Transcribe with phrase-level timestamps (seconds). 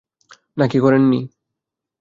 [0.57, 1.19] না কি করেননি?